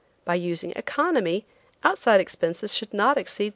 By 0.25 0.33
using 0.33 0.71
economy, 0.71 1.45
outside 1.83 2.19
expenses 2.19 2.73
should 2.73 2.91
not 2.91 3.19
exceed 3.19 3.49
$300. 3.49 3.49